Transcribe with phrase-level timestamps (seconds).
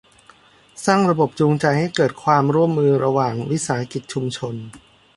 [0.85, 4.55] สร้างระบบจูงใจให้เกิดความร่วมมือระหว่างวิสาหกิจชุมชน